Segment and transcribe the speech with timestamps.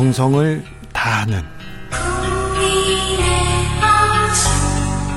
[0.00, 1.42] 정성을 다하는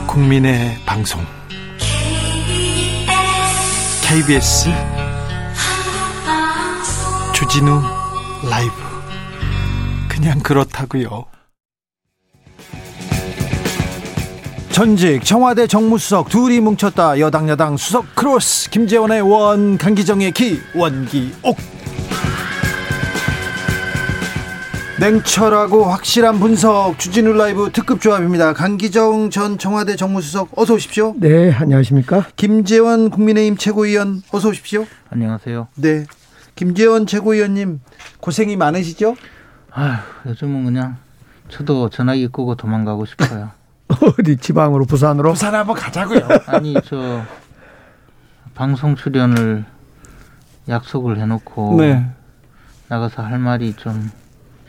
[0.05, 1.21] 국민의 방송.
[4.01, 4.69] KBS
[7.33, 7.81] 주진우
[8.49, 8.73] 라이브.
[10.09, 11.27] 그냥 그렇다고요.
[14.69, 17.19] 전직 청와대 정무수석 둘이 뭉쳤다.
[17.19, 18.69] 여당 야당 수석 크로스.
[18.69, 21.72] 김재원의 원 강기정의 기 원기옥
[24.99, 28.53] 냉철하고 확실한 분석 주진우 라이브 특급 조합입니다.
[28.53, 31.15] 강기정 전 청와대 정무수석 어서 오십시오.
[31.17, 32.27] 네, 안녕하십니까?
[32.35, 34.85] 김재원 국민의힘 최고위원 어서 오십시오.
[35.09, 35.67] 안녕하세요.
[35.75, 36.05] 네.
[36.55, 37.81] 김재원 최고위원님
[38.19, 39.15] 고생이 많으시죠?
[39.71, 39.97] 아휴,
[40.27, 40.97] 요즘은 그냥
[41.49, 43.49] 저도 전화기 끄고 도망가고 싶어요.
[44.19, 45.31] 어디 지방으로 부산으로?
[45.31, 46.27] 부산 한번 가자고요.
[46.45, 47.23] 아니 저
[48.53, 49.65] 방송 출연을
[50.69, 52.05] 약속을 해 놓고 네.
[52.89, 54.11] 나가서 할 말이 좀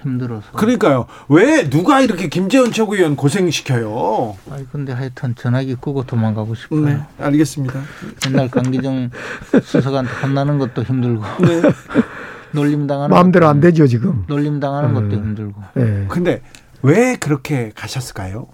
[0.05, 0.53] 힘들어서.
[0.53, 1.07] 그러니까요.
[1.29, 4.37] 왜 누가 이렇게 김재원 최고위원 고생시켜요?
[4.51, 6.81] 아니 근데 하여튼 전화기 끄고 도망가고 싶어요.
[6.83, 7.81] 네, 알겠습니다.
[8.27, 9.11] 맨날 강기정
[9.65, 11.63] 수석한테 혼나는 것도 힘들고 네.
[12.53, 14.25] 놀림 당하는 마음대로 안 되죠 지금.
[14.29, 15.13] 놀림 당하는 것도 음.
[15.13, 15.63] 힘들고.
[15.75, 16.05] 네.
[16.09, 16.43] 근데
[16.83, 18.47] 왜 그렇게 가셨을까요?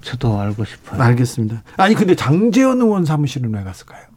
[0.00, 1.02] 저도 알고 싶어요.
[1.02, 1.62] 알겠습니다.
[1.76, 4.09] 아니 근데 장재원 의원 사무실은 왜 갔을까요?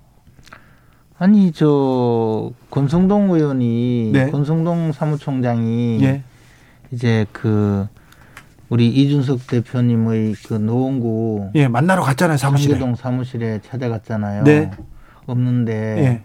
[1.18, 4.32] 아니 저 권성동 의원이 네.
[4.32, 6.24] 권성동 사무총장이 예.
[6.92, 7.88] 이제 그
[8.70, 12.74] 우리 이준석 대표님의 그 노원구 예, 만나러 갔잖아요, 사무실에.
[12.74, 14.44] 상계동 사무실에 찾아갔잖아요.
[14.44, 14.72] 네.
[15.28, 16.24] 없는데 예.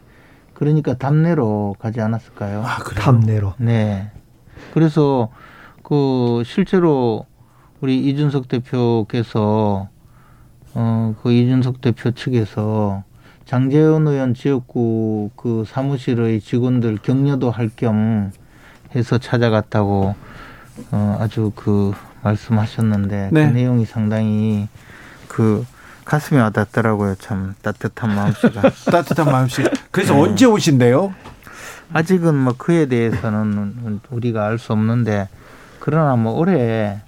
[0.55, 2.62] 그러니까 답내로 가지 않았을까요?
[2.64, 3.00] 아, 그래요?
[3.05, 3.55] 탐내로.
[3.58, 4.11] 네.
[4.73, 5.28] 그래서
[5.83, 7.27] 그 실제로
[7.80, 9.89] 우리 이준석 대표께서
[10.75, 13.05] 어그 이준석 대표 측에서
[13.49, 18.31] 장재원 의원 지역구 그 사무실의 직원들 격려도 할 겸
[18.95, 20.15] 해서 찾아갔다고
[20.93, 23.47] 어 아주 그 말씀하셨는데 네.
[23.47, 24.69] 그 내용이 상당히
[25.29, 25.64] 그
[26.05, 27.14] 가슴에 와닿더라고요.
[27.17, 28.63] 참 따뜻한 마음씨가.
[28.92, 29.63] 따뜻한 마음씨.
[29.91, 30.20] 그래서 네.
[30.20, 31.14] 언제 오신대요?
[31.95, 35.29] 아직은 뭐 그에 대해서는 우리가 알 수 없는데
[35.81, 37.08] 그러나 뭐 올해 어,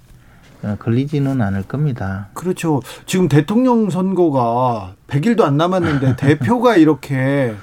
[0.79, 2.29] 걸리지는 않을 겁니다.
[2.33, 2.81] 그렇죠.
[3.05, 7.53] 지금 대통령 선거가 100일도 안 남았는데 대표가 이렇게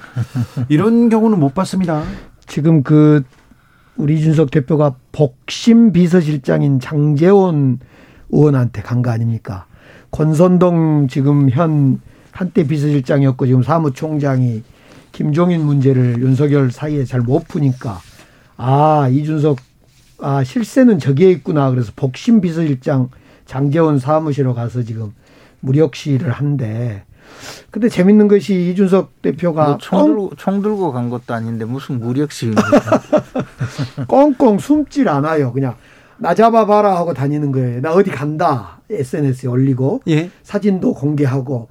[0.67, 2.03] 이런 경우는 못 봤습니다.
[2.45, 3.23] 지금 그
[3.95, 7.79] 우리 이준석 대표가 복심 비서실장인 장재원
[8.29, 9.65] 의원한테 간 거 아닙니까?
[10.11, 11.99] 권선동 지금 현
[12.31, 14.63] 한때 비서실장이었고 지금 사무총장이
[15.11, 17.99] 김종인 문제를 윤석열 사이에 잘 못 푸니까
[18.57, 19.57] 아 이준석
[20.21, 23.09] 아 실세는 저기에 있구나 그래서 복심 비서실장
[23.45, 25.13] 장재원 사무실로 가서 지금
[25.59, 27.03] 무력 시위를 한데
[27.71, 33.01] 근데 재밌는 것이 이준석 대표가 뭐총 들고 총 들고 간 것도 아닌데 무슨 무력 시위입니까?
[34.07, 35.53] 꽁꽁 숨질 않아요.
[35.53, 35.75] 그냥
[36.17, 37.81] 나 잡아봐라 하고 다니는 거예요.
[37.81, 38.81] 나 어디 간다.
[38.89, 40.31] SNS에 올리고 예.
[40.43, 41.69] 사진도 공개하고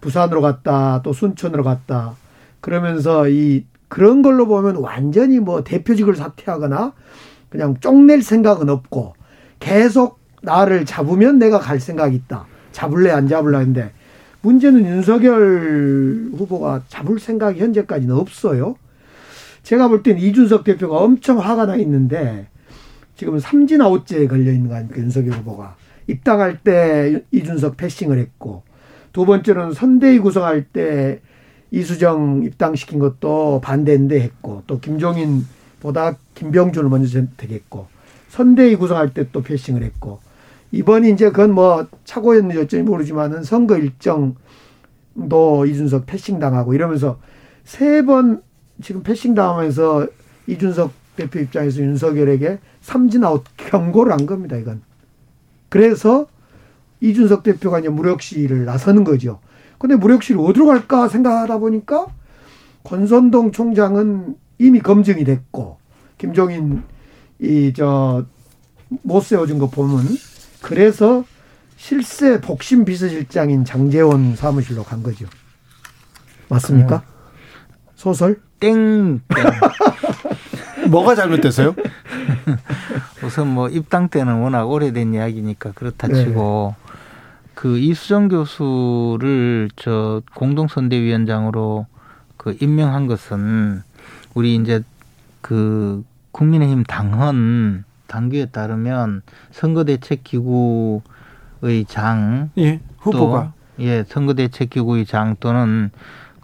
[0.00, 2.14] 부산으로 갔다 또 순천으로 갔다
[2.60, 6.92] 그러면서 이 그런 걸로 보면 완전히 뭐 대표직을 사퇴하거나
[7.56, 9.14] 그냥 쪽낼 생각은 없고
[9.60, 12.46] 계속 나를 잡으면 내가 갈 생각이 있다.
[12.70, 13.92] 잡을래 안 잡을래 했는데
[14.42, 18.76] 문제는 윤석열 후보가 잡을 생각이 현재까지는 없어요.
[19.62, 22.46] 제가 볼 때는 이준석 대표가 엄청 화가 나 있는데
[23.16, 28.62] 지금 삼진 아웃제에 걸려 있는 거 아닙니까 윤석열 후보가 입당할 때 이준석 패싱을 했고
[29.14, 31.20] 두 번째는 선대위 구성할 때
[31.70, 35.46] 이수정 입당시킨 것도 반대인데 했고 또 김종인
[35.80, 37.86] 보다 김병준을 먼저 선택했고
[38.28, 40.20] 선대위 구성할 때 또 패싱을 했고
[40.72, 44.36] 이번이 이제 그건 뭐 착오였는지 어쩐지 모르지만은 선거 일정도
[45.66, 47.18] 이준석 패싱 당하고 이러면서
[47.64, 48.42] 세 번
[48.82, 50.06] 지금 패싱 당하면서
[50.46, 54.82] 이준석 대표 입장에서 윤석열에게 삼진 아웃 경고를 한 겁니다 이건.
[55.68, 56.26] 그래서
[57.00, 59.40] 이준석 대표가 이제 무력 시위를 나서는 거죠.
[59.78, 62.06] 근데 무력 시위를 어디로 갈까 생각하다 보니까
[62.84, 65.78] 권선동 총장은 이미 검증이 됐고
[66.18, 66.82] 김종인
[67.40, 68.24] 이 저
[69.02, 70.04] 못 세워준 거 보면
[70.62, 71.24] 그래서
[71.76, 75.26] 실세 복심 비서실장인 장재원 사무실로 간 거죠.
[76.48, 77.02] 맞습니까?
[77.96, 78.40] 소설?
[78.60, 79.20] 땡.
[79.28, 80.90] 땡.
[80.90, 81.74] 뭐가 잘못됐어요?
[83.24, 86.24] 우선 뭐 입당 때는 워낙 오래된 이야기니까 그렇다 네.
[86.24, 86.74] 치고
[87.54, 91.86] 그 이수정 교수를 저 공동선대위원장으로
[92.36, 93.82] 그 임명한 것은
[94.34, 94.82] 우리 이제
[95.40, 101.02] 그 국민의힘 당헌 당규에 따르면 선거대책기구의
[101.88, 102.80] 장 예.
[102.98, 105.90] 후보가 또, 예 선거대책기구의 장 또는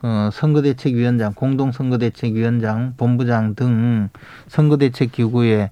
[0.03, 4.09] 어, 선거대책위원장, 공동선거대책위원장, 본부장 등
[4.49, 5.71] 선거대책기구의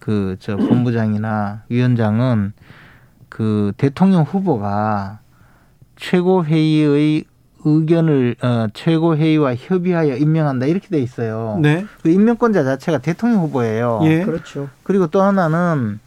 [0.00, 2.52] 그 저 본부장이나 위원장은
[3.28, 5.20] 그 대통령 후보가
[5.94, 7.24] 최고 회의의
[7.64, 11.58] 의견을 어, 최고 회의와 협의하여 임명한다 이렇게 돼 있어요.
[11.60, 11.84] 네.
[12.02, 14.00] 그 임명권자 자체가 대통령 후보예요.
[14.04, 14.24] 예.
[14.24, 14.68] 그렇죠.
[14.82, 16.00] 그리고 또 하나는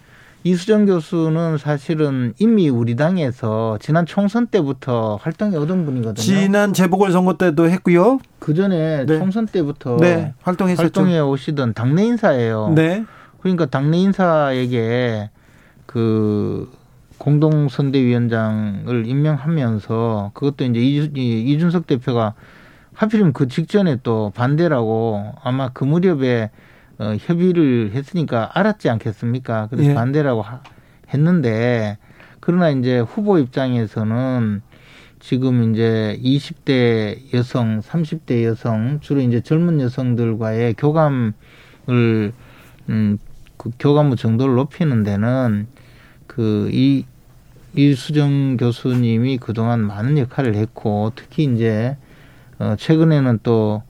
[0.45, 6.15] 이수정 교수는 사실은 이미 우리 당에서 지난 총선 때부터 활동해 오던 분이거든요.
[6.15, 8.19] 지난 재보궐선거 때도 했고요.
[8.39, 9.19] 그 전에 네.
[9.19, 10.33] 총선 때부터 네.
[10.41, 10.83] 활동했었죠.
[10.83, 12.73] 활동해 오시던 당내 인사예요.
[12.75, 13.05] 네.
[13.41, 15.29] 그러니까 당내 인사에게
[15.85, 16.69] 그
[17.23, 22.33] 공동선대위원장을 임명하면서 그것도 이제 이준석 대표가
[22.93, 26.51] 하필이면 그 직전에 또 반대라고 아마 그 무렵에
[26.99, 29.67] 어, 협의를 했으니까 알았지 않겠습니까?
[29.71, 29.93] 그래서 예.
[29.95, 30.61] 반대라고 하-
[31.09, 31.97] 했는데
[32.39, 34.61] 그러나 이제 후보 입장에서는
[35.19, 41.33] 지금 이제 20대 여성, 30대 여성 주로 이제 젊은 여성들과의 교감을
[42.89, 43.17] 음,
[43.57, 45.67] 그 교감의 정도를 높이는 데는
[46.27, 47.05] 그 이
[47.75, 51.97] 이수정 교수님이 그동안 많은 역할을 했고 특히 이제
[52.59, 53.83] 어 최근에는 또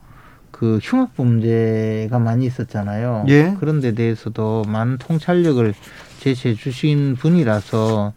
[0.64, 3.26] 그 흉악 범죄가 많이 있었잖아요.
[3.28, 3.54] 예.
[3.60, 5.74] 그런 데 대해서도 많은 통찰력을
[6.20, 8.14] 제시해 주신 분이라서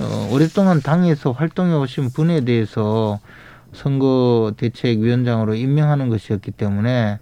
[0.00, 3.18] 어 오랫동안 당에서 활동해 오신 분에 대해서
[3.72, 7.18] 선거 대책 위원장으로 임명하는 것이었기 때문에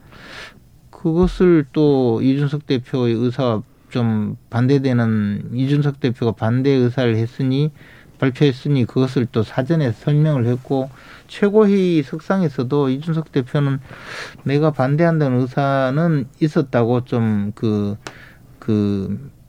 [0.90, 3.62] 그것을 또 이준석 대표의 의사와
[3.96, 7.70] 좀 반대되는 이준석 대표가 반대 의사를 했으니
[8.18, 10.90] 발표했으니 그것을 또 사전에 설명을 했고
[11.28, 13.78] 최고회의 석상에서도 이준석 대표는
[14.44, 17.70] 내가 반대한다는 의사는 있었다고 좀그그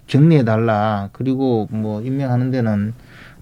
[0.08, 2.94] 정리해 달라 그리고 뭐 임명하는 데는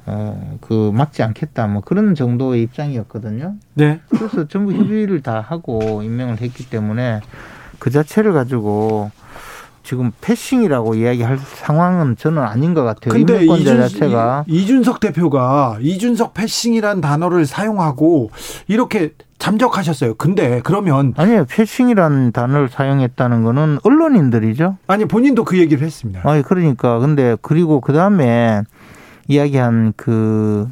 [0.08, 3.56] 어 그 막지 않겠다 뭐 그런 정도의 입장이었거든요.
[3.76, 4.00] 네.
[4.10, 7.22] 그래서 전부 협의를 다 하고 임명을 했기 때문에
[7.80, 9.12] 그 자체를 가지고
[9.86, 13.14] 지금 패싱이라고 이야기할 상황은 저는 아닌 것 같아요.
[13.14, 18.32] 근데 이준, 자체가 이- 이준석 대표가 이준석 패싱이란 단어를 사용하고
[18.68, 20.16] 이렇게 잠적하셨어요.
[20.16, 21.46] 근데 그러면 아니에요.
[21.48, 24.78] 패싱이라는 단어를 사용했다는 거는 언론인들이죠.
[24.88, 26.22] 아니 본인도 그 얘기를 했습니다.
[26.28, 28.64] 아니 그러니까 근데 그리고 그 다음에
[29.28, 30.68] 이야기한 그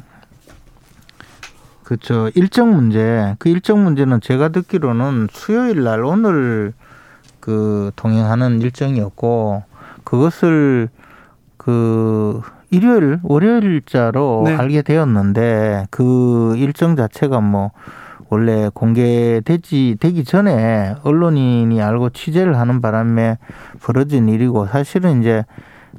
[1.84, 6.72] 그저 일정 문제 그 일정 문제는 제가 듣기로는 수요일 날 오늘
[7.48, 9.64] 그 동행하는 일정이었고
[10.02, 10.88] 그것을
[11.58, 14.54] 그 일요일 월요일자로 네.
[14.56, 17.70] 알게 되었는데 그 일정 자체가 뭐
[18.30, 23.36] 원래 공개되지 되기 전에 언론인이 알고 취재를 하는 바람에
[23.82, 25.44] 벌어진 일이고 사실은 이제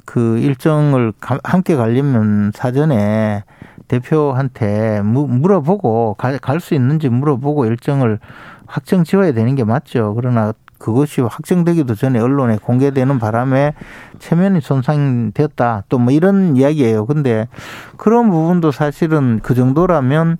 [0.04, 3.44] 그 일정을 가- 함께 가려면 사전에
[3.86, 8.18] 대표한테 무- 물어보고 갈 수 있는지 물어보고 일정을
[8.66, 10.12] 확정 지어야 되는 게 맞죠.
[10.16, 13.74] 그러나 그것이 확정되기도 전에 언론에 공개되는 바람에
[14.18, 15.84] 체면이 손상되었다.
[15.88, 17.06] 또 뭐 이런 이야기예요.
[17.06, 17.48] 근데
[17.96, 20.36] 그런 부분도 사실은 그 정도라면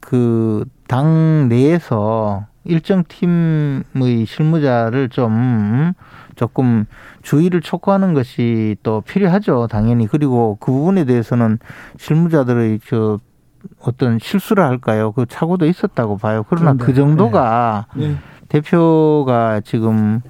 [0.00, 5.92] 그 당 내에서 일정 팀의 실무자를 좀
[6.36, 6.84] 조금
[7.22, 10.06] 주의를 촉구하는 것이 또 필요하죠, 당연히.
[10.06, 11.58] 그리고 그 부분에 대해서는
[11.98, 13.18] 실무자들의 저
[13.80, 15.12] 어떤 실수를 할까요?
[15.12, 16.44] 그 착오도 있었다고 봐요.
[16.48, 18.16] 그러나 그런데, 그 정도가 네.
[18.54, 20.20] 대표가 지금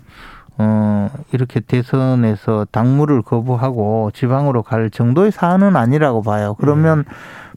[0.57, 6.55] 어 이렇게 대선에서 당무를 거부하고 지방으로 갈 정도의 사안은 아니라고 봐요.
[6.59, 7.05] 그러면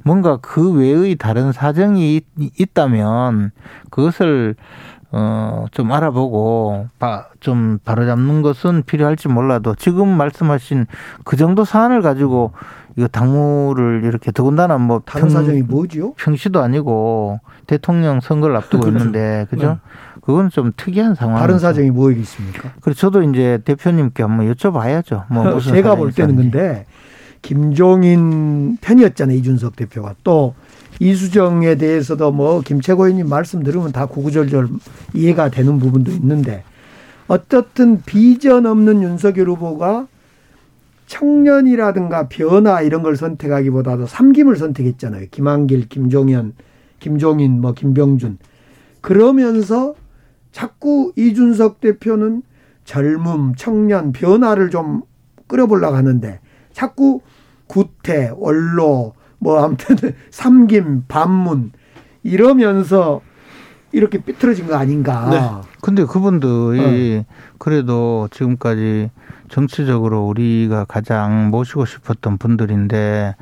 [0.03, 2.25] 뭔가 그 외의 다른 사정이 있-
[2.59, 3.51] 있다면
[3.91, 4.55] 그것을
[5.11, 10.85] 어 좀 알아보고 바, 좀 바로잡는 것은 필요할지 몰라도 지금 말씀하신
[11.23, 12.51] 그 정도 사안을 가지고
[12.97, 16.13] 이거 당무를 이렇게 더군다나 뭐 다른 평- 사정이 뭐지요?
[16.15, 18.97] 평시도 아니고 대통령 선거를 앞두고 그렇죠.
[18.97, 19.67] 있는데 그죠?
[19.67, 19.77] 네.
[20.27, 21.39] 그건 좀 특이한 상황.
[21.39, 22.73] 다른 사정이 뭐겠습니까?
[22.81, 25.23] 그래서 저도 이제 대표님께 한번 여쭤봐야죠.
[25.31, 26.51] 뭐 무슨 제가 볼 때는 있었는지.
[26.51, 26.85] 근데
[27.41, 30.53] 김종인 편이었잖아요 이준석 대표가 또
[30.99, 34.67] 이수정에 대해서도 뭐 김채고 의원님 말씀 들으면 다 구구절절
[35.13, 36.65] 이해가 되는 부분도 있는데
[37.29, 40.07] 어떻든 비전 없는 윤석열 후보가
[41.05, 45.27] 청년이라든가 변화 이런 걸 선택하기보다도 삼김을 선택했잖아요.
[45.31, 46.51] 김한길, 김종현,
[46.99, 48.39] 김종인, 뭐 김병준.
[48.99, 49.95] 그러면서
[50.57, 52.41] 자꾸 이준석 대표는
[52.83, 55.03] 젊음, 청년, 변화를 좀
[55.45, 56.39] 끌어보려고 하는데
[56.73, 57.21] 자꾸
[57.67, 59.95] 구태, 원로, 뭐 아무튼
[60.31, 61.73] 삼김, 반문
[62.23, 63.21] 이러면서
[63.91, 65.29] 이렇게 삐뚤어진 거 아닌가.
[65.29, 65.69] 네.
[65.83, 66.07] 근데 어.
[66.07, 67.23] 그분들이
[67.59, 69.11] 그래도 지금까지
[69.49, 73.35] 정치적으로 우리가 가장 모시고 싶었던 분들인데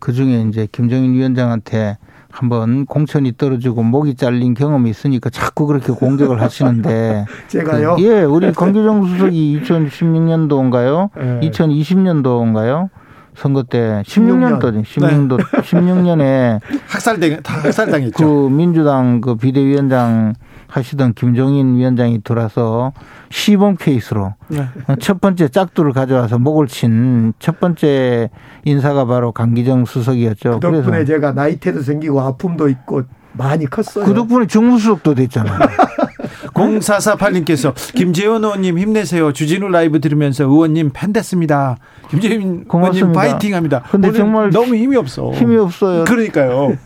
[0.00, 1.98] 그 중에 이제 김정인 위원장한테
[2.32, 7.96] 한번 공천이 떨어지고 목이 잘린 경험이 있으니까 자꾸 그렇게 공격을 하시는데 제가요?
[7.96, 11.10] 그, 예, 우리 강기정 수석이 2016년도인가요?
[11.14, 11.50] 네.
[11.50, 12.88] 2020년도인가요?
[13.34, 18.24] 선거 때 16년도 16년도 16년에 학살당 다 학살당했죠.
[18.26, 20.34] 그 민주당 그 비대위원장
[20.72, 22.92] 하시던 김종인 위원장이 들어와서
[23.30, 24.66] 시범 케이스로 네.
[25.00, 28.30] 첫 번째 짝두를 가져와서 목을 친 첫 번째
[28.64, 30.54] 인사가 바로 강기정 수석이었죠.
[30.54, 33.02] 그 덕분에 그래서 제가 나이테도 생기고 아픔도 있고
[33.32, 34.04] 많이 컸어요.
[34.04, 35.58] 그 덕분에 정무수석도 됐잖아요.
[36.54, 39.32] 0448님께서 김재원 의원님 힘내세요.
[39.32, 41.76] 주진우 라이브 들으면서 의원님 팬 됐습니다.
[42.10, 43.12] 김재원 의원님 고맙습니다.
[43.20, 43.82] 파이팅 합니다.
[43.90, 45.32] 근데 정말 너무 힘이 없어.
[45.32, 46.04] 힘이 없어요.
[46.04, 46.76] 그러니까요.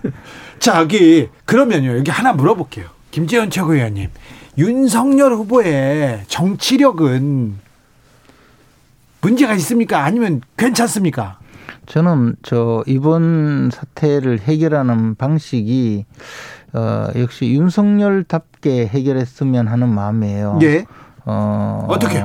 [0.58, 1.96] 자, 여기 그러면요.
[1.98, 2.86] 여기 하나 물어볼게요.
[3.16, 4.10] 김재원 최고위원님.
[4.58, 7.54] 윤석열 후보의 정치력은
[9.22, 10.04] 문제가 있습니까?
[10.04, 11.38] 아니면 괜찮습니까?
[11.86, 16.04] 저는 저 이번 사태를 해결하는 방식이
[16.74, 20.58] 어 역시 윤석열답게 해결했으면 하는 마음이에요.
[20.64, 20.84] 예.
[21.24, 22.22] 어 어떻게?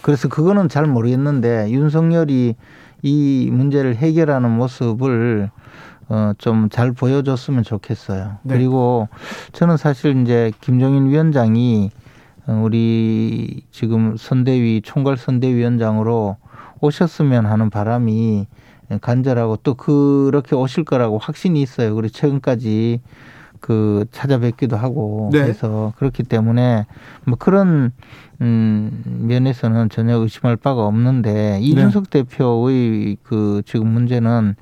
[0.00, 2.56] 그래서 그거는 잘 모르겠는데 윤석열이
[3.02, 5.50] 이 문제를 해결하는 모습을
[6.08, 8.38] 어, 좀 잘 보여줬으면 좋겠어요.
[8.42, 8.54] 네.
[8.54, 9.08] 그리고
[9.52, 11.90] 저는 사실 이제 김종인 위원장이
[12.46, 16.36] 어, 우리 지금 선대위 총괄 선대위원장으로
[16.80, 18.46] 오셨으면 하는 바람이
[19.00, 21.94] 간절하고 또 그렇게 오실 거라고 확신이 있어요.
[21.94, 23.00] 그리고 최근까지
[23.60, 25.40] 그 찾아뵙기도 하고 네.
[25.40, 26.84] 그래서 그렇기 때문에
[27.24, 27.92] 뭐 그런
[28.42, 34.54] 음 면에서는 전혀 의심할 바가 없는데 이준석 대표의 그 지금 문제는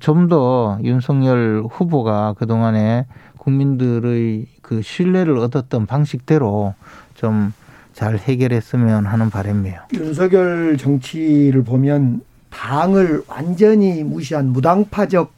[0.00, 3.06] 좀 더 윤석열 후보가 그동안에
[3.38, 6.74] 국민들의 그 신뢰를 얻었던 방식대로
[7.14, 7.52] 좀
[7.98, 9.80] 잘 해결했으면 하는 바람이에요.
[9.92, 15.32] 윤석열 정치를 보면 당을 완전히 무시한 무당파적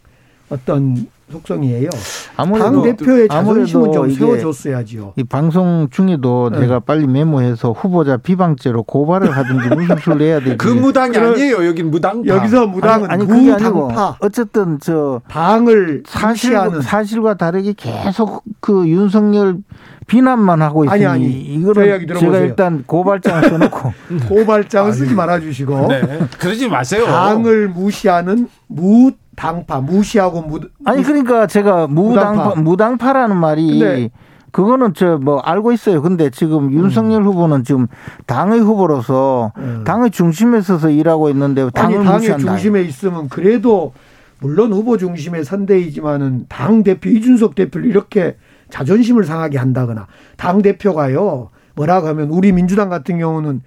[0.51, 1.91] 어떤 속성이에요.
[2.37, 5.15] 당 대표의 자존심은 좀 세워줬어야지요.
[5.17, 6.61] 이 방송 중에도 네.
[6.61, 10.57] 내가 빨리 메모해서 후보자 비방죄로 고발을 하든지 무슨 수를 해야 되지.
[10.57, 11.67] 그 무당이 그럼 아니에요.
[11.67, 12.27] 여긴 무당파.
[12.35, 18.45] 여기서 무당은 아니, 아니 그게 아니고 무당파 어쨌든 저 당을 사실 무시하는 사실과 다르게 계속
[18.61, 19.59] 그 윤석열
[20.07, 21.61] 비난만 하고 있으니 아니, 아니.
[21.63, 22.19] 들어보세요.
[22.19, 23.93] 제가 일단 고발장 써놓고
[24.29, 26.21] 고발장을 쓰지 말아주시고 네.
[26.39, 27.07] 그러지 마세요.
[27.07, 29.13] 당을 무시하는 무
[29.45, 32.61] 당파 무시하고 무 아니 그러니까 제가 무당파 무당파.
[32.61, 34.11] 무당파라는 말이 근데-
[34.53, 36.03] 그거는 저 뭐 알고 있어요.
[36.03, 37.87] 근데 지금 윤석열 후보는 지금
[38.27, 39.85] 당의 후보로서 음.
[39.87, 42.45] 당의 중심에 서서 일하고 있는데 아니 당을 당의 무시한다.
[42.47, 43.93] 중심에 있으면 그래도
[44.41, 48.37] 물론 후보 중심의 선대이지만은 당 대표 이준석 대표를 이렇게
[48.71, 50.07] 자존심을 상하게 한다거나
[50.37, 53.63] 당 대표가요 뭐라고 하면 우리 민주당 같은 경우는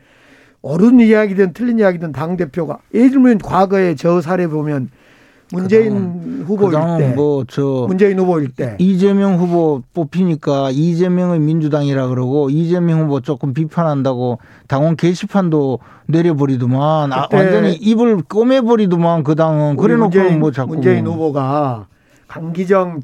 [0.61, 4.89] 옳은 이야기든 틀린 이야기든 당 대표가 예를 들면 과거에 저 사례 보면
[5.51, 13.21] 문재인 후보일 때 뭐저 문재인 후보일 때 이재명 후보 뽑히니까 이재명의 민주당이라 그러고 이재명 후보
[13.21, 20.73] 조금 비판한다고 당원 게시판도 내려버리더만 아, 완전히 입을 꼬매버리더만 그 당은 그래놓고 문재인, 뭐 자꾸
[20.73, 21.87] 문재인 후보가
[22.27, 23.01] 강기정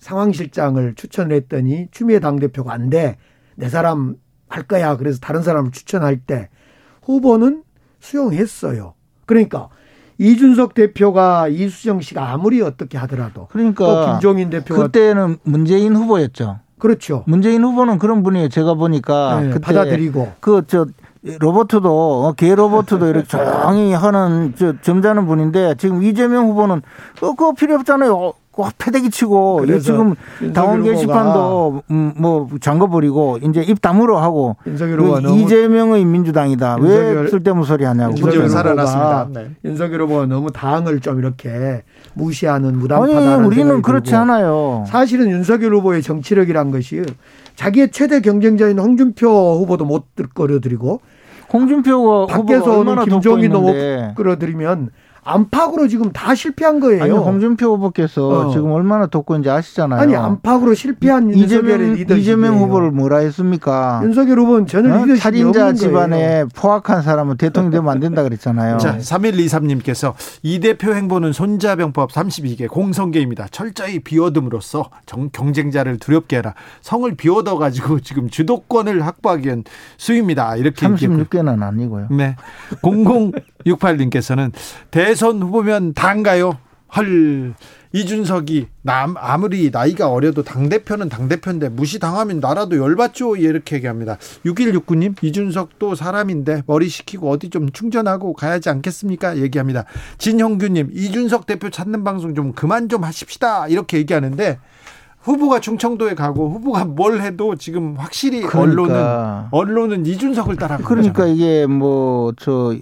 [0.00, 3.16] 상황실장을 추천을 했더니 추미애 당 대표가 안 돼.
[3.56, 4.16] 내 사람
[4.48, 4.96] 할 거야.
[4.96, 6.48] 그래서 다른 사람을 추천할 때
[7.02, 7.62] 후보는
[8.00, 8.94] 수용했어요.
[9.24, 9.68] 그러니까
[10.18, 16.60] 이준석 대표가 이수정 씨가 아무리 어떻게 하더라도 그러니까 또 김종인 대표가 그때는 문재인 후보였죠.
[16.78, 17.24] 그렇죠.
[17.26, 18.48] 문재인 후보는 그런 분이에요.
[18.48, 20.86] 제가 보니까 네, 받아들이고 그저
[21.22, 26.82] 로버트도 어, 개 로버트도 이렇게 조용히 하는 저 점잖은 분인데 지금 이재명 후보는
[27.22, 28.34] 어, 그거 필요 없잖아요.
[28.56, 30.14] 어, 어, 패대기 치고 지금
[30.52, 36.76] 당원 게시판도 음, 뭐 잠궈버리고 이제 입 다물어 하고 그 이재명의 민주당이다.
[36.80, 38.14] 왜 쓸데없는 소리 하냐고.
[38.14, 38.48] 그러더라고요.
[38.48, 39.28] 살아났습니다.
[39.32, 39.50] 네.
[39.64, 41.82] 윤석열 후보가 너무 당을 좀 이렇게
[42.14, 44.84] 무시하는 아니 무당파다는 우리는 그렇지 들고 않아요.
[44.86, 47.02] 사실은 윤석열 후보의 정치력이란 것이
[47.56, 49.28] 자기의 최대 경쟁자인 홍준표
[49.60, 51.00] 후보도 못 끌어들이고
[51.52, 54.14] 홍준표가 밖에서 오는 김종인도 못.
[54.16, 54.90] 끌어들이면
[55.24, 57.02] 안팎으로 지금 다 실패한 거예요.
[57.02, 58.50] 아니 홍준표 후보께서 어.
[58.52, 60.00] 지금 얼마나 돕고 있는지 아시잖아요.
[60.00, 64.00] 아니, 안팎으로 실패한 윤석열의 이재명 리더십 이재명 후보를 뭐라 했습니까?
[64.04, 65.04] 윤석열 후보는 전혀 어?
[65.04, 66.48] 리더십이 살인자 집안에 거예요.
[66.54, 68.76] 포악한 사람은 대통령 되면 안 된다 그랬잖아요.
[68.78, 70.12] 자, 3123님께서
[70.42, 73.48] 이 대표 행보는 손자병법 32개 공성계입니다.
[73.50, 76.54] 철저히 비워둠으로써 정, 경쟁자를 두렵게 해라.
[76.82, 79.64] 성을 비워둬 가지고 지금 주도권을 확보하기 위한
[79.96, 80.56] 수입니다.
[80.56, 81.24] 이렇게 얘기했고요.
[81.24, 82.08] 36개는 아니고요.
[82.10, 82.36] 네.
[82.82, 84.52] 0068님께서는
[84.90, 86.58] 대선 후보면 단가요?
[86.96, 87.54] 헐
[87.92, 94.16] 이준석이 남 아무리 나이가 어려도 당 대표는 당 대표인데 무시 당하면 나라도 열받죠 이렇게 얘기합니다.
[94.44, 99.38] 6169님 이준석도 사람인데 머리 식히고 어디 좀 충전하고 가야지 않겠습니까?
[99.38, 99.84] 얘기합니다.
[100.18, 104.58] 진형규님 이준석 대표 찾는 방송 좀 그만 좀 하십시다 이렇게 얘기하는데
[105.20, 108.60] 후보가 충청도에 가고 후보가 뭘 해도 지금 확실히 그러니까.
[108.60, 111.34] 언론은 언론은 이준석을 따라 그러니까 거잖아요.
[111.34, 112.74] 이게 뭐 저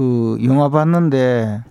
[0.00, 1.62] 그 영화 봤는데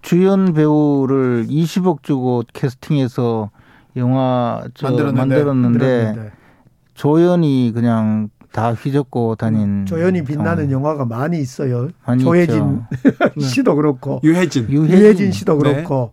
[0.00, 3.50] 주연 배우를 20억 주고 캐스팅해서
[3.96, 6.32] 영화 만들었는데, 만들었는데
[6.94, 11.90] 조연이 그냥 다 휘젓고 다닌 조연이 빛나는 영화가 많이 있어요.
[12.06, 12.84] 많이 조혜진
[13.38, 15.74] 씨도 그렇고 유혜진 유혜진, 유혜진 씨도 네.
[15.74, 16.12] 그렇고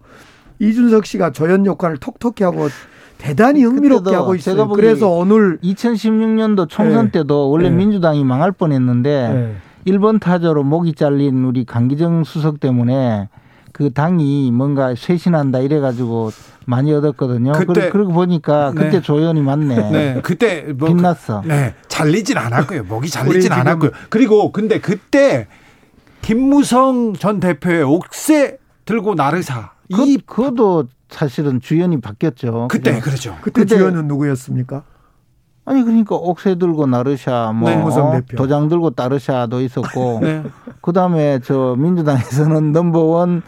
[0.58, 0.68] 네.
[0.68, 2.68] 이준석 씨가 조연 역할을 톡톡히 하고
[3.18, 4.68] 대단히 흥미롭게 하고 있어요.
[4.68, 7.12] 그래서 오늘 2016년도 총선 네.
[7.20, 7.78] 때도 원래 네.
[7.78, 9.56] 민주당이 망할 뻔했는데 네.
[9.86, 13.30] 1번 타자로 목이 잘린 우리 강기정 수석 때문에
[13.72, 16.32] 그 당이 뭔가 쇄신한다 이래가지고
[16.66, 17.52] 많이 얻었거든요.
[17.54, 18.86] 그때 그러 고 보니까 네.
[18.86, 19.02] 그때 네.
[19.02, 19.92] 조연이 맞네.
[19.92, 21.42] 네, 그때 뭐 빛났어.
[21.42, 22.84] 그, 네, 잘리진 않았고요.
[22.86, 23.92] 목이 잘리진 않았고요.
[24.10, 25.48] 그리고 근데 그때
[26.22, 32.68] 김무성 전 대표의 옥새 들고 나르사 그, 이 그것도 사실은 주연이 바뀌었죠.
[32.72, 33.02] 그때 그냥.
[33.02, 33.38] 그렇죠.
[33.42, 34.84] 그때, 그때 주연은 누구였습니까?
[35.66, 37.76] 아니 그러니까 옥새 들고 나르샤 뭐 네.
[37.78, 38.22] 어?
[38.38, 40.44] 도장 들고 따르샤도 있었고 네.
[40.82, 43.42] 그다음에 저 민주당에서는 넘버원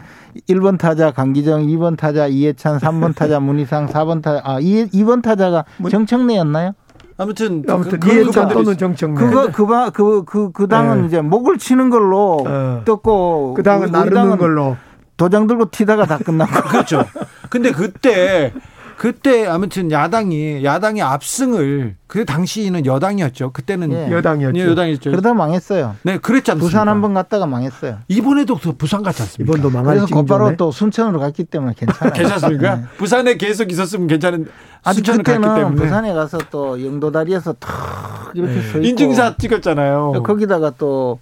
[0.48, 5.64] 1번 타자 강기정, 2번 타자 이해찬, 3번 타자 문희상, 4번 타자 아 2, 2번 타자가
[5.88, 6.72] 정청래였나요?
[7.16, 9.14] 아무튼 아무튼 그, 이해찬 또는 정청래.
[9.16, 11.06] 그거 그그 그, 그, 그 당은 네.
[11.06, 12.82] 이제 목을 치는 걸로 어.
[12.84, 14.76] 떴고 그 당은 나르는 걸로
[15.16, 17.04] 도장 들고 튀다가 다 끝나고 그렇죠.
[17.50, 18.52] 근데 그때
[18.98, 23.52] 그때 아무튼 야당이 야당의 압승을 그 당시는 여당이었죠.
[23.52, 24.10] 그때는 예.
[24.10, 24.58] 여당이었죠.
[24.58, 25.10] 예, 여당이었죠.
[25.12, 25.94] 그러다 망했어요.
[26.02, 26.66] 네, 그랬지 않습니까?
[26.68, 27.98] 부산 한 번 갔다가 망했어요.
[28.08, 29.52] 이번에도 부산 갔지 않습니까?
[29.56, 32.12] 이번도 망할 그래서 곧바로 또 순천으로 갔기 때문에 괜찮아요.
[32.12, 32.74] 괜찮습니까?
[32.76, 32.82] 네.
[32.96, 34.48] 부산에 계속 있었으면 괜찮은
[34.82, 38.62] 아니 그때는 부산에 가서 또 영도다리에서 탁 이렇게 네.
[38.62, 40.22] 서 있고 인증사 찍었잖아요.
[40.24, 41.20] 거기다가 또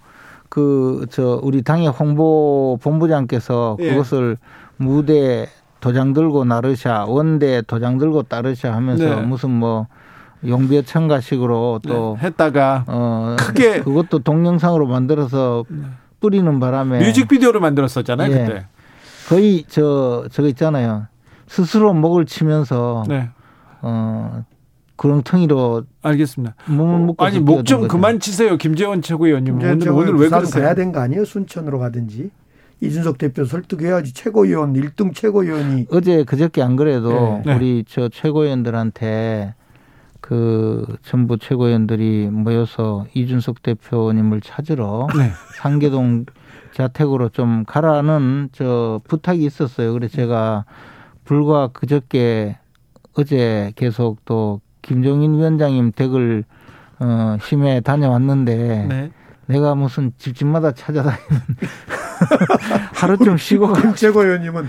[0.49, 3.89] 그 저 우리 당의 홍보 본부장께서 예.
[3.91, 4.37] 그것을
[4.77, 5.47] 무대
[5.87, 9.21] 도장 들고 나르샤 원대 도장 들고 따르샤 하면서 네.
[9.21, 9.87] 무슨 뭐
[10.45, 15.83] 용비어 청가식으로 또 네, 했다가 어 크게 그것도 동영상으로 만들어서 네.
[16.19, 18.37] 뿌리는 바람에 뮤직비디오를 만들었었잖아요 예.
[18.45, 18.65] 그때
[19.29, 21.07] 거의 저 저거 있잖아요
[21.47, 23.29] 스스로 목을 치면서 네.
[23.81, 24.43] 어
[24.97, 26.55] 구렁텅이로 알겠습니다.
[26.65, 30.63] 몸을 어, 아니 목 좀 그만 치세요 김재원 최고위원님 오늘 오늘 왜 그러세요?
[30.63, 32.31] 가야 된거 아니에요 순천으로 가든지
[32.79, 37.55] 이준석 대표 설득해야지 최고위원 1등 최고위원이 어제 그저께 안 그래도 네.
[37.55, 39.55] 우리 저 최고위원들한테
[40.21, 45.31] 그 전부 최고위원들이 모여서 이준석 대표님을 찾으러 네.
[45.59, 46.25] 상계동
[46.73, 49.93] 자택으로 좀 가라는 저 부탁이 있었어요.
[49.93, 50.65] 그래서 제가
[51.23, 52.57] 불과 그저께
[53.15, 56.43] 어제 계속 또 김종인 위원장님 댁을
[56.99, 59.11] 어 심해 다녀왔는데 네.
[59.47, 61.17] 내가 무슨 집집마다 찾아다니는
[62.93, 64.67] 하루 좀 쉬고 최고위원님은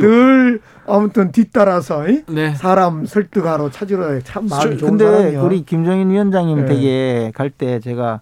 [0.00, 2.54] 늘 아무튼 뒤따라서 네.
[2.54, 5.44] 사람 설득하러 찾으러 참 마음이 좋은 근데 사람이요.
[5.44, 6.66] 우리 김정인 위원장님 네.
[6.66, 8.20] 댁에 갈 때 제가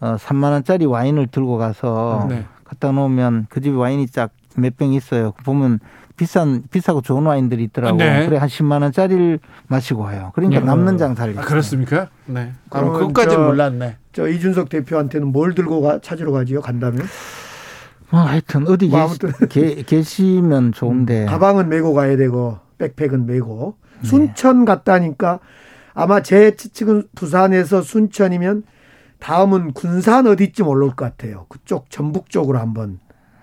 [0.00, 2.44] 어 3만 원짜리 와인을 들고 가서 네.
[2.64, 5.32] 갖다 놓으면 그 집에 와인이 쫙몇병 있어요.
[5.44, 5.78] 보면
[6.16, 7.96] 비싼 비싸고 좋은 와인들이 있더라고.
[7.96, 8.26] 네.
[8.26, 10.30] 그래 한 10만 원짜리를 마시고 와요.
[10.34, 10.66] 그러니까 네.
[10.66, 11.36] 남는 장사를.
[11.38, 12.08] 아, 그렇습니까?
[12.26, 12.52] 네.
[12.68, 13.96] 그럼 그것까지는 몰랐네.
[14.12, 16.60] 저 이준석 대표한테는 뭘 들고 가, 찾으러 가지요?
[16.60, 17.04] 간다면?
[18.14, 19.08] 뭐 하여튼 어디 뭐
[19.48, 21.24] 계시, 계시면 좋은데.
[21.24, 23.76] 가방은 메고 가야 되고 백팩은 메고.
[24.02, 24.08] 네.
[24.08, 25.40] 순천 갔다니까
[25.94, 28.62] 아마 제 측은 부산에서 순천이면
[29.18, 31.46] 다음은 군산 어디쯤 올라올 것 같아요.
[31.48, 33.00] 그쪽 전북 쪽으로 한번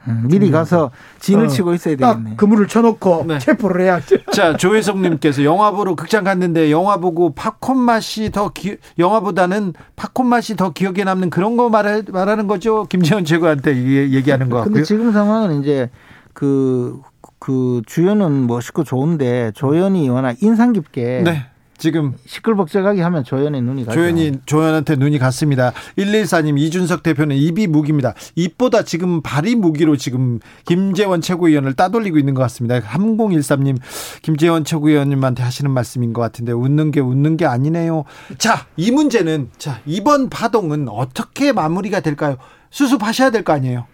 [0.08, 2.36] 음, 미리 가서 진을 어, 치고 있어야 되겠네.
[2.38, 3.40] 그물을 쳐놓고 네.
[3.40, 4.20] 체포를 해야지.
[4.34, 10.56] 자, 조혜성님께서 영화 보러 극장 갔는데 영화 보고 팝콘 맛이 더 기, 영화보다는 팝콘 맛이
[10.56, 12.86] 더 기억에 남는 그런 거 말해, 말하는 거죠.
[12.86, 13.76] 김재원 최고한테
[14.12, 14.64] 얘기하는 거.
[14.64, 15.90] 근데 지금 상황은 이제
[16.34, 17.00] 그,
[17.40, 21.51] 그 주연은 멋있고 좋은데 조연이 워낙 인상 깊게 네.
[21.82, 23.96] 지금 시끌벅적하게 하면 조연의 눈이 가죠.
[24.00, 25.74] 조연이 조연한테 눈이 갔습니다.
[25.98, 28.13] 114님 이준석 대표는 입이 무기입니다.
[28.36, 32.80] 입보다 지금 발이 무기로 지금 김재원 최고위원을 따돌리고 있는 것 같습니다.
[32.82, 33.78] 3013님
[34.22, 38.04] 김재원 최고위원님한테 하시는 말씀인 것 같은데 웃는 게 웃는 게 아니네요.
[38.38, 42.38] 자, 이 문제는 자, 이번 파동은 어떻게 마무리가 될까요?
[42.70, 43.88] 수습하셔야 될 거 아니에요.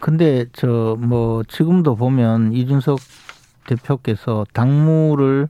[0.00, 2.98] 근데 저 뭐 지금도 보면 이준석
[3.68, 5.48] 대표께서 당무를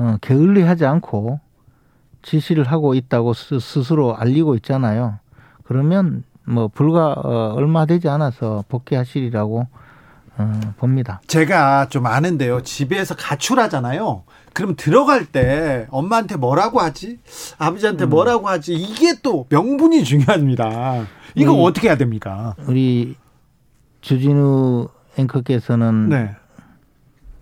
[0.00, 1.40] 어, 게을리하지 않고
[2.22, 5.18] 지시를 하고 있다고 스 스로 알리고 있잖아요.
[5.64, 9.66] 그러면 뭐 불과 어, 얼마 되지 않아서 복귀하시리라고
[10.38, 11.20] 어, 봅니다.
[11.26, 12.62] 제가 좀 아는데요.
[12.62, 14.22] 집에서 가출하잖아요.
[14.54, 17.18] 그럼 들어갈 때 엄마한테 뭐라고 하지?
[17.58, 18.10] 아버지한테 음.
[18.10, 18.74] 뭐라고 하지?
[18.74, 21.04] 이게 또 명분이 중요합니다.
[21.34, 22.54] 이거 어떻게 해야 됩니까?
[22.66, 23.16] 우리
[24.00, 26.36] 주진우 앵커께서는 네.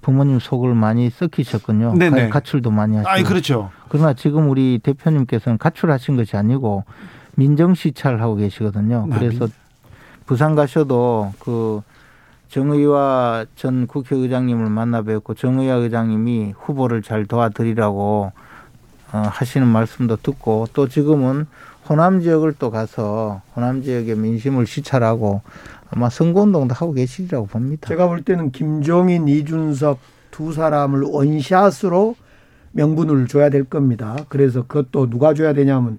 [0.08, 1.96] 부모님 속을 많이 썩히셨군요.
[1.98, 2.30] 네네.
[2.30, 3.10] 가출도 많이 하시고.
[3.10, 3.70] 아, 그렇죠.
[3.90, 6.84] 그러나 지금 우리 대표님께서는 가출하신 것이 아니고
[7.34, 9.06] 민정 시찰 하고 계시거든요.
[9.10, 9.48] 아, 그래서
[10.24, 11.82] 부산 가셔도 그
[12.48, 18.32] 정의와 전 국회의장님을 만나 뵙고 정의와 의장님이 후보를 잘 도와드리라고
[19.12, 21.46] 어, 하시는 말씀도 듣고 또 지금은
[21.86, 25.42] 호남 지역을 또 가서 호남 지역의 민심을 시찰하고
[25.90, 27.88] 아마 선거운동도 하고 계시리라고 봅니다.
[27.88, 29.98] 제가 볼 때는 김종인, 이준석
[30.30, 32.14] 두 사람을 원샷으로
[32.72, 34.16] 명분을 줘야 될 겁니다.
[34.28, 35.98] 그래서 그것도 누가 줘야 되냐면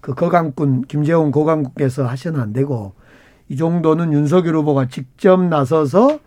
[0.00, 2.92] 그 거강꾼 김재원 거강군께서 하셔는 안 되고
[3.48, 6.18] 이 정도는 윤석열 후보가 직접 나서서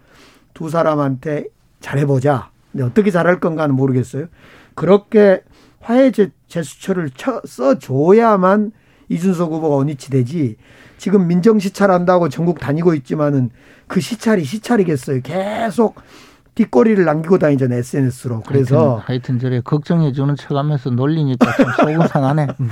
[0.54, 1.46] 두 사람한테
[1.80, 2.52] 잘해보자.
[2.72, 4.28] 근데 어떻게 잘할 건가는 모르겠어요.
[4.76, 5.44] 그렇게
[5.80, 6.12] 화해
[6.48, 7.12] 제스처를
[7.46, 8.72] 써줘야만
[9.10, 10.58] 이준석 후보가 원위치 되지
[10.98, 13.50] 지금 민정 시찰한다고 전국 다니고 있지만은
[13.88, 15.22] 그 시찰이 시찰이겠어요.
[15.22, 15.96] 계속
[16.56, 18.42] 뒷거리를 남기고 다니잖아요 SNS로.
[18.48, 22.48] 그래서 하여튼, 하여튼 저래 걱정해 주는 척하면서 놀리니까 좀 속은 상하네.
[22.60, 22.70] 음.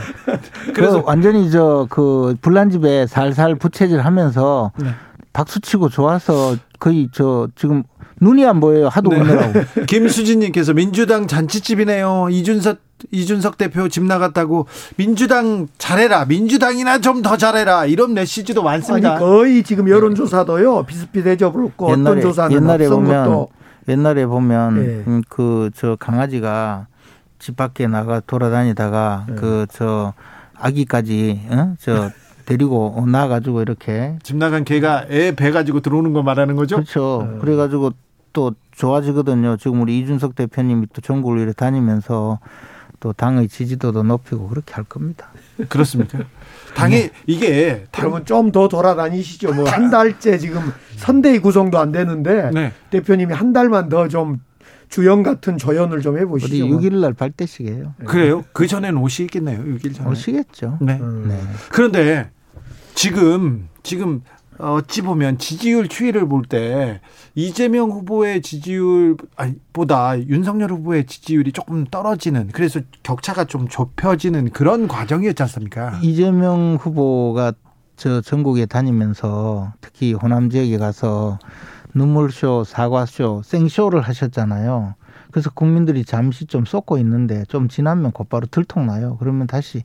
[0.73, 4.89] 그래서 그 완전히 저 그 불난 집에 살살 부채질하면서 네.
[5.33, 7.83] 박수치고 좋아서 거의 저 지금
[8.21, 8.88] 눈이 안 보여요.
[8.88, 9.19] 하도 네.
[9.19, 9.54] 웃느라고.
[9.88, 12.28] 김수진님께서 민주당 잔치집이네요.
[12.30, 12.78] 이준석
[13.12, 16.25] 이준석 대표 집 나갔다고 민주당 잘해라.
[16.25, 17.86] 민주당이나 좀 더 잘해라.
[17.86, 19.12] 이런 메시지도 많습니다.
[19.12, 23.49] 아니 거의 지금 여론조사도요 비슷비슷해져 버렸고 어떤 조사는 옛날에 보면 것도.
[23.89, 25.04] 옛날에 보면 네.
[25.08, 26.88] 음, 그저 강아지가
[27.38, 29.36] 집 밖에 나가 돌아다니다가 네.
[29.36, 30.13] 그저
[30.58, 31.75] 아기까지 어?
[31.80, 32.10] 저
[32.45, 36.78] 데리고 나가지고 이렇게 집 나간 개가 애 배 가지고 들어오는 거 말하는 거죠?
[36.78, 37.28] 그렇죠.
[37.34, 37.39] 네.
[37.39, 37.91] 그래가지고
[38.35, 39.55] 또 좋아지거든요.
[39.57, 42.39] 지금 우리 이준석 대표님이 또 전국을 이렇게 다니면서
[42.99, 45.29] 또 당의 지지도도 높이고 그렇게 할 겁니다.
[45.69, 46.19] 그렇습니까?
[46.75, 47.09] 당이 네.
[47.27, 49.53] 이게 그러면 좀 더 돌아다니시죠.
[49.53, 50.61] 뭐 한 달째 지금
[50.97, 52.73] 선대위 구성도 안 되는데 네.
[52.89, 54.41] 대표님이 한 달만 더 좀
[54.89, 56.65] 주연 같은 조연을 좀 해보시죠.
[56.65, 57.93] 우리 6일 날 발대식이에요.
[57.99, 58.05] 네.
[58.05, 58.43] 그래요?
[58.51, 59.59] 그 전에는 오시겠네요.
[59.63, 60.09] 6일 전에.
[60.09, 60.77] 오시겠죠.
[60.81, 60.99] 네.
[61.01, 61.25] 음.
[61.29, 61.39] 네.
[61.69, 62.29] 그런데
[62.93, 64.21] 지금 지금
[64.57, 67.01] 어찌 보면 지지율 추이를 볼 때
[67.33, 75.99] 이재명 후보의 지지율보다 윤석열 후보의 지지율이 조금 떨어지는 그래서 격차가 좀 좁혀지는 그런 과정이었지 않습니까?
[76.01, 77.53] 이재명 후보가
[77.97, 81.39] 저 전국에 다니면서 특히 호남 지역에 가서
[81.93, 84.95] 눈물쇼, 사과쇼, 생쇼를 하셨잖아요.
[85.31, 89.17] 그래서 국민들이 잠시 좀 쏟고 있는데 좀 지나면 곧바로 들통나요.
[89.17, 89.83] 그러면 다시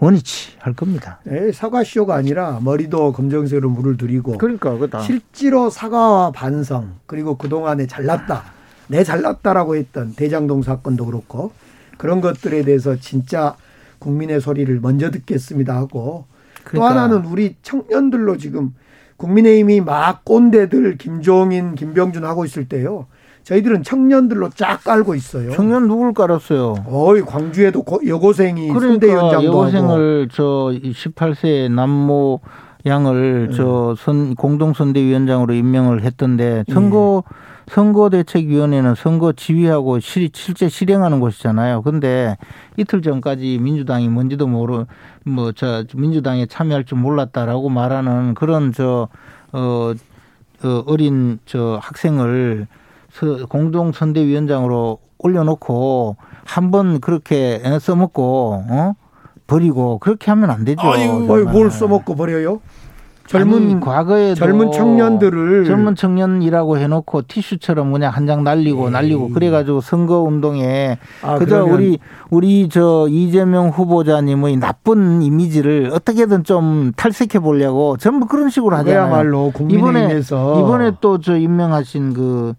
[0.00, 1.20] 원위치 할 겁니다.
[1.24, 5.00] 네, 사과쇼가 아니라 머리도 검정색으로 물을 들이고 그러니까 그다.
[5.00, 8.44] 실제로 사과와 반성 그리고 그동안에 잘났다
[8.88, 11.52] 내 잘났다라고 했던 대장동 사건도 그렇고
[11.98, 13.54] 그런 것들에 대해서 진짜
[13.98, 16.24] 국민의 소리를 먼저 듣겠습니다 하고
[16.64, 16.72] 그러니까.
[16.72, 18.74] 또 하나는 우리 청년들로 지금
[19.18, 23.06] 국민의힘이 막 꼰대들 김종인 김병준 하고 있을 때요.
[23.50, 25.50] 저희들은 청년들로 쫙 깔고 있어요.
[25.50, 26.84] 청년 누굴 깔았어요?
[26.86, 30.32] 어이 광주에도 여고생이 그러니까 여고생을 하고.
[30.32, 32.40] 저 18세 남모
[32.86, 33.56] 양을 네.
[33.56, 37.36] 저선 공동선대위원장으로 임명을 했던데 선거 네.
[37.66, 41.82] 선거대책위원회는 선거 지휘하고 실, 실제 실행하는 곳이잖아요.
[41.82, 42.36] 근데
[42.76, 44.86] 이틀 전까지 민주당이 뭔지도 모르
[45.24, 49.08] 뭐 저 민주당에 참여할 줄 몰랐다라고 말하는 그런 저
[49.52, 49.92] 어,
[50.62, 52.68] 어 어린 저 학생을
[53.48, 58.92] 공동 선대위원장으로 올려놓고 한 번 그렇게 써먹고 어
[59.46, 60.80] 버리고 그렇게 하면 안 되죠.
[60.82, 62.60] 아니, 뭘 써먹고 버려요?
[63.26, 68.90] 젊은 아니, 과거에 젊은 청년들을 젊은 청년이라고 해놓고 티슈처럼 그냥 한 장 날리고 에이.
[68.90, 71.64] 날리고 그래가지고 선거 운동에 아, 그저.
[71.64, 71.98] 우리
[72.30, 79.08] 우리 저 이재명 후보자님의 나쁜 이미지를 어떻게든 좀 탈색해 보려고 전부 그런 식으로 하잖아요.
[79.08, 80.20] 그야말로 이번에
[80.58, 82.54] 이번에 또 저 임명하신 그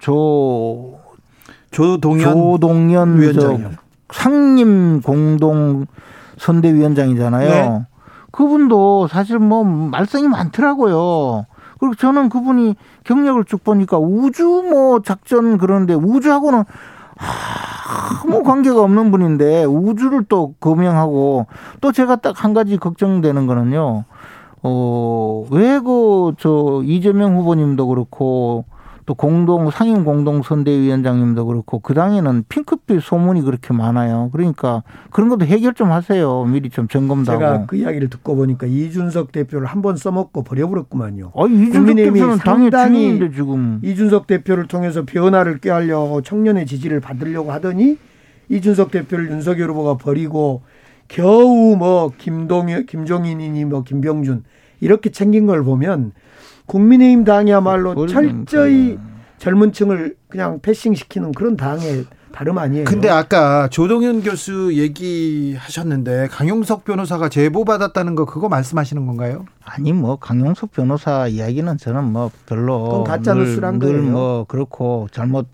[0.00, 0.98] 조
[1.70, 3.76] 조동현 조동현 위원장
[4.12, 5.86] 상임 공동
[6.38, 7.48] 선대위원장이잖아요.
[7.50, 7.86] 네.
[8.30, 11.46] 그분도 사실 뭐 말썽이 많더라고요.
[11.78, 16.64] 그리고 저는 그분이 경력을 쭉 보니까 우주 뭐 작전 그런데 우주하고는
[18.24, 21.46] 아무 관계가 없는 분인데 우주를 또 검명하고
[21.80, 24.04] 또 제가 딱 한 가지 걱정되는 거는요.
[24.62, 28.64] 어, 왜 그 저 이재명 후보님도 그렇고
[29.06, 34.30] 또 공동 상임 공동 선대위원장님도 그렇고 그 당에는 핑크빛 소문이 그렇게 많아요.
[34.32, 36.44] 그러니까 그런 것도 해결 좀 하세요.
[36.44, 37.66] 미리 좀 점검도 제가 하고.
[37.66, 41.32] 그 이야기를 듣고 보니까 이준석 대표를 한 번 써먹고 버려버렸구만요.
[41.36, 47.98] 아, 이준석 대표는 당의 주인인데 지금 이준석 대표를 통해서 변화를 꾀하려고 청년의 지지를 받으려고 하더니
[48.48, 50.62] 이준석 대표를 윤석열 후보가 버리고
[51.08, 54.44] 겨우 뭐 김동 김종인이니 뭐 김병준
[54.80, 56.12] 이렇게 챙긴 걸 보면
[56.66, 59.00] 국민의힘 당이야말로 철저히 그-
[59.38, 62.84] 젊은 층을 그냥 패싱시키는 그런 당의 다름 아니에요.
[62.86, 69.44] 근데 아까 조동현 교수 얘기하셨는데 강용석 변호사가 제보 받았다는 거 그거 말씀하시는 건가요?
[69.64, 73.96] 아니 뭐 강용석 변호사 이야기는 저는 뭐 별로 가짜 뉴스란 거예요.
[74.02, 75.46] 늘뭐 그렇고 잘못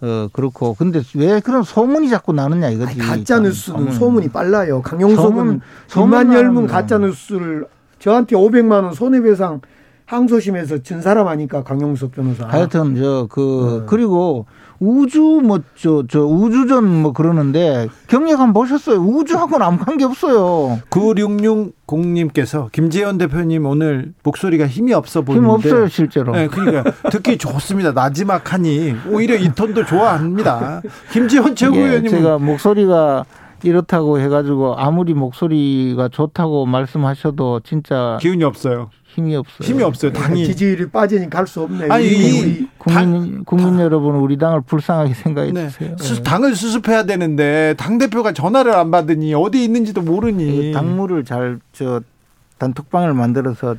[0.00, 3.00] 어 그렇고 근데 왜 그런 소문이 자꾸 나느냐 이거지.
[3.00, 3.92] 아니, 가짜 뉴스는 소문.
[3.92, 4.82] 소문이 빨라요.
[4.82, 7.06] 강용석은 소문- 소문 열문 나는 가짜 거.
[7.06, 7.66] 뉴스를
[7.98, 9.60] 저한테 500만 원 손해배상
[10.08, 12.46] 항소심에서 진 사람 아니까 강용석 변호사.
[12.48, 13.86] 하여튼 저그 네.
[13.86, 14.46] 그리고
[14.80, 18.96] 우주 뭐 저 저 우주전 뭐 그러는데 경력 한번 보셨어요?
[18.98, 20.78] 우주하고는 아무 관계 없어요.
[20.88, 26.32] 9660님께서 김재현 대표님 오늘 목소리가 힘이 없어 보이는데 힘 없어요 실제로.
[26.32, 27.92] 네, 그러니까 듣기 좋습니다.
[27.92, 30.80] 나지막하니 오히려 이 톤도 좋아합니다.
[31.12, 33.24] 김재현 예, 최고위원님 제가 목소리가
[33.62, 38.90] 이렇다고 해가지고 아무리 목소리가 좋다고 말씀하셔도 진짜 기운이 없어요.
[39.06, 39.66] 힘이 없어요.
[39.66, 40.12] 힘이 없어요.
[40.12, 41.88] 당이 지지율이 빠지니 갈 수 없네.
[41.90, 45.68] 아니, 이- 국민 국민 여러분 우리 당을 불쌍하게 생각해 네.
[45.68, 45.96] 주세요.
[45.98, 51.58] 수- 당을 수습해야 되는데 당 대표가 전화를 안 받으니 어디 있는지도 모르니 그 당무를 잘
[51.72, 52.00] 저
[52.58, 53.76] 단톡방을 만들어서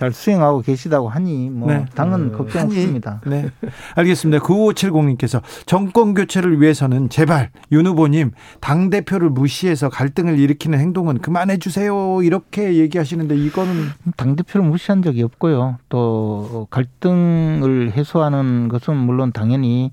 [0.00, 1.84] 잘 수행하고 계시다고 하니 뭐 네.
[1.94, 2.74] 당은 걱정 하니.
[2.74, 3.20] 없습니다.
[3.26, 3.50] 네.
[3.96, 4.42] 알겠습니다.
[4.42, 8.30] 9570님께서 정권 교체를 위해서는 제발 윤 후보님
[8.62, 12.22] 당 대표를 무시해서 갈등을 일으키는 행동은 그만해 주세요.
[12.22, 15.76] 이렇게 얘기하시는데 이거는 당 대표를 무시한 적이 없고요.
[15.90, 19.92] 또 갈등을 해소하는 것은 물론 당연히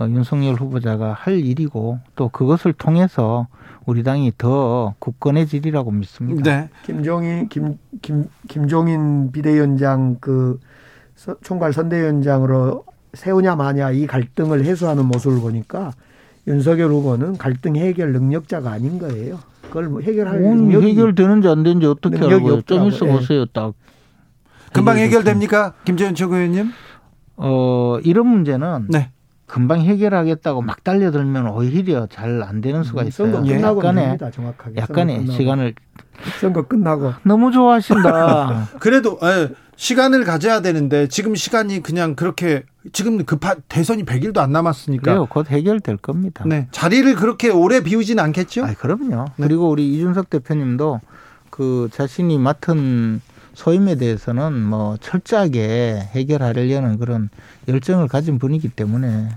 [0.00, 3.46] 어, 윤석열 후보자가 할 일이고 또 그것을 통해서
[3.86, 6.42] 우리 당이 더 굳건해지리라고 믿습니다.
[6.42, 6.68] 네.
[6.84, 10.58] 김종인 김, 김 김종인 비대위원장 그
[11.14, 15.92] 서- 총괄 선대위원장으로 세우냐 마냐 이 갈등을 해소하는 모습을 보니까
[16.46, 19.38] 윤석열 후보는 갈등 해결 능력자가 아닌 거예요.
[19.62, 22.62] 그걸 뭐 해결할 오늘 능력이 해결되는지 안 되는지 어떻게 알고요?
[22.62, 22.88] 좀.
[22.88, 23.12] 있어 예.
[23.12, 23.46] 보세요.
[23.46, 23.74] 딱
[24.72, 25.20] 금방 해결됐습니다.
[25.30, 25.74] 해결됩니까?
[25.84, 26.70] 김재현 최고위원님?
[27.36, 29.10] 어 이런 문제는 네.
[29.54, 33.30] 금방 해결하겠다고 막 달려들면 오히려 잘 안 되는 수가 있어요.
[33.30, 33.54] 선거 예.
[33.54, 34.30] 끝나고 약간의 됩니다.
[34.32, 34.74] 정확하게.
[34.80, 35.38] 약간의 선거 끝나고.
[35.38, 35.74] 시간을
[36.40, 38.70] 선거 끝나고 너무 좋아하신다.
[38.80, 45.02] 그래도 예, 시간을 가져야 되는데 지금 시간이 그냥 그렇게 지금 급한 대선이 100일도 안 남았으니까
[45.04, 45.26] 그래요.
[45.30, 46.42] 곧 해결될 겁니다.
[46.48, 46.66] 네.
[46.72, 48.64] 자리를 그렇게 오래 비우지는 않겠죠?
[48.64, 49.26] 아, 그럼요.
[49.36, 49.46] 네.
[49.46, 51.00] 그리고 우리 이준석 대표님도
[51.50, 53.20] 그 자신이 맡은
[53.54, 57.30] 소임에 대해서는 뭐 철저하게 해결하려는 그런
[57.68, 59.28] 열정을 가진 분이기 때문에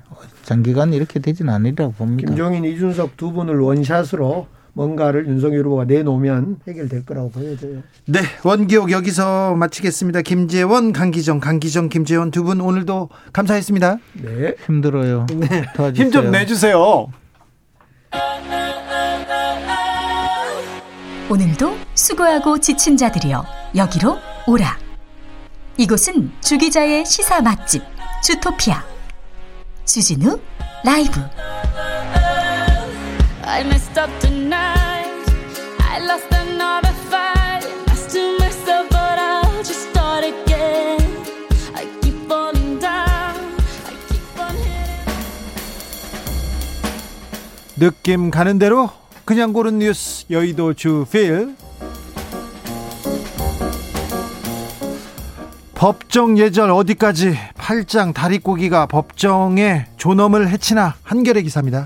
[0.43, 2.27] 장기간 이렇게 되지는 않으리라고 봅니다.
[2.27, 7.81] 김종인 이준석 두 분을 원샷으로 뭔가를 윤석열 후보가 내놓으면 해결될 거라고 보여져요.
[8.05, 10.21] 네, 원기옥 여기서 마치겠습니다.
[10.21, 13.97] 김재원, 강기정, 강기정, 김재원 두 분 오늘도 감사했습니다.
[14.21, 14.55] 네.
[14.67, 15.25] 힘들어요.
[15.75, 16.05] 도와주세요.
[16.05, 17.07] 힘좀 내주세요.
[21.29, 23.43] 오늘도 수고하고 지친 자들이여
[23.75, 24.77] 여기로 오라.
[25.77, 27.83] 이곳은 주기자의 시사 맛집
[28.23, 28.83] 주토피아
[29.85, 30.39] 주진우
[30.83, 31.21] 라이브
[33.43, 35.25] I messed up tonight.
[35.79, 37.65] I lost another fight.
[37.89, 40.99] I still mess up, but I'll just start again.
[41.73, 43.33] I keep falling down.
[43.87, 45.15] I keep on hitting.
[47.79, 48.91] 느낌 가는 대로
[49.23, 51.55] 그냥 고른 뉴스 여의도 주필
[55.77, 61.85] 법정 예절 어디까지 팔짱 다리꼬기가 법정에 존엄을 해치나 한겨레 기사입니다.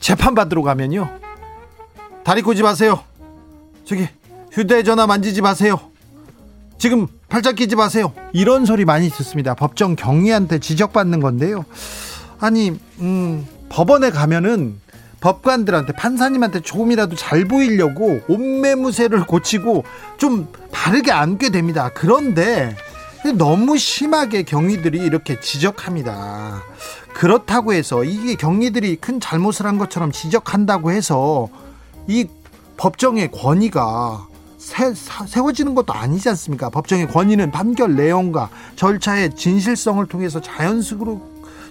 [0.00, 1.08] 재판 받으러 가면요.
[2.24, 3.02] 다리 꼬지 마세요.
[3.86, 4.06] 저기
[4.52, 5.80] 휴대전화 만지지 마세요.
[6.76, 8.12] 지금 팔짱 끼지 마세요.
[8.34, 9.54] 이런 소리 많이 듣습니다.
[9.54, 11.64] 법정 경위한테 지적받는 건데요.
[12.38, 14.78] 아니, 음, 법원에 가면은
[15.22, 19.84] 법관들한테 판사님한테 조금이라도 잘 보이려고 옷매무새를 고치고
[20.18, 21.90] 좀 바르게 앉게 됩니다.
[21.94, 22.76] 그런데
[23.36, 26.62] 너무 심하게 경위들이 이렇게 지적합니다.
[27.12, 31.48] 그렇다고 해서 이게 경위들이 큰 잘못을 한 것처럼 지적한다고 해서
[32.06, 32.26] 이
[32.76, 36.70] 법정의 권위가 세, 사- 세워지는 것도 아니지 않습니까?
[36.70, 41.20] 법정의 권위는 판결 내용과 절차의 진실성을 통해서 자연스럽게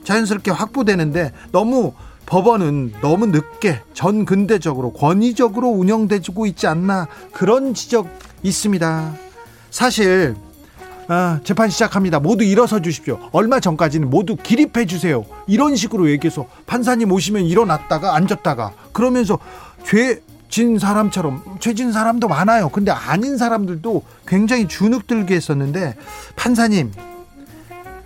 [0.03, 1.93] 자연스럽게 확보되는데 너무
[2.25, 8.07] 법원은 너무 늦게 전 근대적으로 권위적으로 운영되고 있지 않나 그런 지적
[8.43, 9.13] 있습니다.
[9.71, 10.35] 사실
[11.09, 12.19] 아, 재판 시작합니다.
[12.19, 13.19] 모두 일어서 주십시오.
[13.31, 15.25] 얼마 전까지는 모두 기립해 주세요.
[15.47, 19.39] 이런 식으로 얘기해서 판사님 오시면 일어났다가 앉았다가 그러면서
[19.83, 22.69] 죄 진 사람처럼 죄진 사람도 많아요.
[22.69, 25.95] 근데 아닌 사람들도 굉장히 주눅들게 했었는데
[26.35, 26.91] 판사님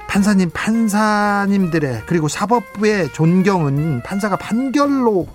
[0.10, 5.28] 판사님 판사님들의 그리고 사법부의 존경은 판사가 판결로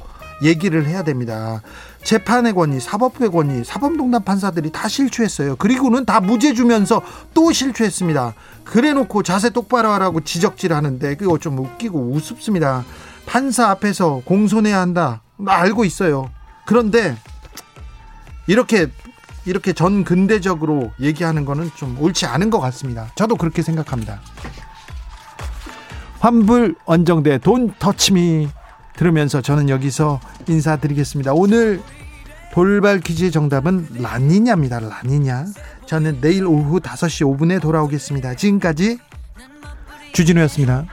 [0.45, 1.63] 얘기를 해야 됩니다.
[2.03, 5.57] 재판의 권위, 사법부의 권위, 사법농단 판사들이 다 실추했어요.
[5.57, 7.03] 그리고는 다 무죄 주면서
[7.35, 8.35] 또 실추했습니다.
[8.65, 12.85] 그래놓고 자세 똑바로 하라고 지적질하는데 그거 좀 웃기고 우습습니다.
[13.27, 15.23] 판사 앞에서 공손해야 한다.
[15.37, 16.31] 나 알고 있어요.
[16.67, 17.17] 그런데
[18.47, 18.89] 이렇게
[19.45, 23.11] 이렇게 전 근대적으로 얘기하는 거는 좀 옳지 않은 것 같습니다.
[23.15, 24.21] 저도 그렇게 생각합니다.
[26.21, 28.49] 환불 원정대 돈 터치미
[28.99, 31.33] 들으면서 저는 여기서 인사드리겠습니다.
[31.33, 31.81] 오늘
[32.53, 34.81] 돌발 퀴즈의 정답은 라니냐입니다.
[34.81, 35.47] 라니냐.
[35.87, 38.35] 저는 내일 오후 5시 5분에 돌아오겠습니다.
[38.35, 38.99] 지금까지
[40.13, 40.87] 주진우였습니다.